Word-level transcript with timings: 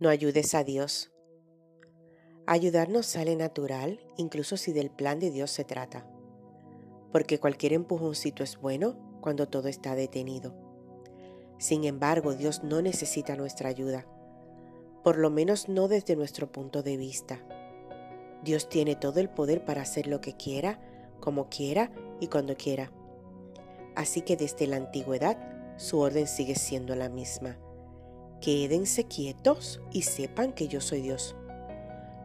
No 0.00 0.08
ayudes 0.08 0.56
a 0.56 0.64
Dios. 0.64 1.12
Ayudarnos 2.46 3.06
sale 3.06 3.36
natural, 3.36 4.00
incluso 4.16 4.56
si 4.56 4.72
del 4.72 4.90
plan 4.90 5.20
de 5.20 5.30
Dios 5.30 5.52
se 5.52 5.62
trata. 5.62 6.04
Porque 7.12 7.38
cualquier 7.38 7.74
empujoncito 7.74 8.42
es 8.42 8.58
bueno 8.58 8.96
cuando 9.20 9.46
todo 9.48 9.68
está 9.68 9.94
detenido. 9.94 10.52
Sin 11.58 11.84
embargo, 11.84 12.34
Dios 12.34 12.64
no 12.64 12.82
necesita 12.82 13.36
nuestra 13.36 13.68
ayuda, 13.68 14.04
por 15.04 15.16
lo 15.16 15.30
menos 15.30 15.68
no 15.68 15.86
desde 15.86 16.16
nuestro 16.16 16.50
punto 16.50 16.82
de 16.82 16.96
vista. 16.96 17.38
Dios 18.42 18.68
tiene 18.68 18.96
todo 18.96 19.20
el 19.20 19.30
poder 19.30 19.64
para 19.64 19.82
hacer 19.82 20.08
lo 20.08 20.20
que 20.20 20.36
quiera, 20.36 20.80
como 21.20 21.48
quiera 21.48 21.92
y 22.18 22.26
cuando 22.26 22.56
quiera. 22.56 22.90
Así 23.94 24.22
que 24.22 24.36
desde 24.36 24.66
la 24.66 24.74
antigüedad 24.74 25.38
su 25.76 26.00
orden 26.00 26.26
sigue 26.26 26.56
siendo 26.56 26.96
la 26.96 27.08
misma. 27.08 27.56
Quédense 28.44 29.04
quietos 29.04 29.80
y 29.90 30.02
sepan 30.02 30.52
que 30.52 30.68
yo 30.68 30.82
soy 30.82 31.00
Dios. 31.00 31.34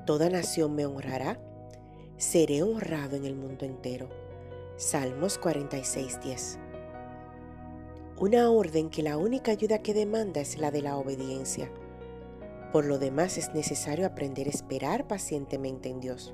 Toda 0.05 0.29
nación 0.29 0.75
me 0.75 0.85
honrará. 0.85 1.39
Seré 2.17 2.61
honrado 2.61 3.15
en 3.15 3.23
el 3.23 3.37
mundo 3.37 3.63
entero. 3.65 4.09
Salmos 4.75 5.39
46:10. 5.39 6.59
Una 8.19 8.51
orden 8.51 8.89
que 8.89 9.01
la 9.01 9.15
única 9.15 9.53
ayuda 9.53 9.77
que 9.81 9.93
demanda 9.93 10.41
es 10.41 10.57
la 10.57 10.71
de 10.71 10.81
la 10.81 10.97
obediencia. 10.97 11.71
Por 12.73 12.83
lo 12.83 12.99
demás 12.99 13.37
es 13.37 13.53
necesario 13.53 14.05
aprender 14.05 14.47
a 14.47 14.49
esperar 14.49 15.07
pacientemente 15.07 15.87
en 15.87 16.01
Dios. 16.01 16.33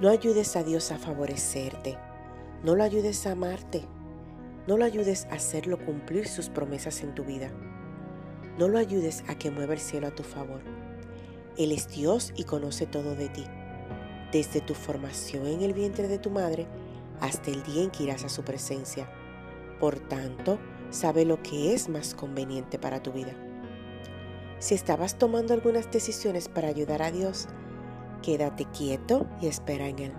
No 0.00 0.08
ayudes 0.08 0.54
a 0.54 0.62
Dios 0.62 0.92
a 0.92 0.98
favorecerte. 0.98 1.98
No 2.62 2.76
lo 2.76 2.84
ayudes 2.84 3.26
a 3.26 3.32
amarte. 3.32 3.82
No 4.68 4.76
lo 4.76 4.84
ayudes 4.84 5.24
a 5.24 5.34
hacerlo 5.34 5.84
cumplir 5.84 6.28
sus 6.28 6.50
promesas 6.50 7.02
en 7.02 7.16
tu 7.16 7.24
vida. 7.24 7.50
No 8.58 8.68
lo 8.68 8.78
ayudes 8.78 9.24
a 9.28 9.34
que 9.34 9.50
mueva 9.50 9.74
el 9.74 9.80
cielo 9.80 10.06
a 10.06 10.14
tu 10.14 10.22
favor. 10.22 10.60
Él 11.56 11.72
es 11.72 11.88
Dios 11.88 12.32
y 12.36 12.44
conoce 12.44 12.86
todo 12.86 13.14
de 13.14 13.28
ti, 13.28 13.44
desde 14.32 14.60
tu 14.60 14.74
formación 14.74 15.46
en 15.46 15.62
el 15.62 15.72
vientre 15.72 16.08
de 16.08 16.18
tu 16.18 16.30
madre 16.30 16.66
hasta 17.20 17.50
el 17.50 17.62
día 17.62 17.82
en 17.82 17.90
que 17.90 18.04
irás 18.04 18.24
a 18.24 18.28
su 18.28 18.42
presencia. 18.42 19.08
Por 19.80 19.98
tanto, 19.98 20.58
sabe 20.90 21.24
lo 21.24 21.42
que 21.42 21.72
es 21.74 21.88
más 21.88 22.14
conveniente 22.14 22.78
para 22.78 23.02
tu 23.02 23.12
vida. 23.12 23.32
Si 24.58 24.74
estabas 24.74 25.18
tomando 25.18 25.54
algunas 25.54 25.90
decisiones 25.90 26.48
para 26.48 26.68
ayudar 26.68 27.02
a 27.02 27.10
Dios, 27.10 27.48
quédate 28.22 28.66
quieto 28.66 29.26
y 29.40 29.48
espera 29.48 29.88
en 29.88 29.98
Él. 29.98 30.12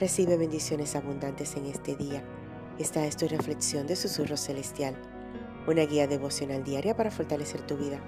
Recibe 0.00 0.36
bendiciones 0.36 0.94
abundantes 0.94 1.56
en 1.56 1.66
este 1.66 1.96
día. 1.96 2.24
Esta 2.78 3.06
es 3.06 3.16
tu 3.16 3.26
reflexión 3.28 3.86
de 3.86 3.96
Susurro 3.96 4.36
Celestial, 4.36 4.96
una 5.66 5.82
guía 5.82 6.06
devocional 6.06 6.64
diaria 6.64 6.96
para 6.96 7.10
fortalecer 7.10 7.60
tu 7.62 7.76
vida. 7.76 8.00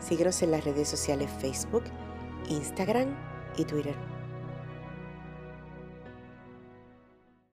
Síguenos 0.00 0.42
en 0.42 0.50
las 0.50 0.64
redes 0.64 0.88
sociales 0.88 1.30
Facebook, 1.40 1.84
Instagram 2.48 3.14
y 3.56 3.64
Twitter. 3.64 3.94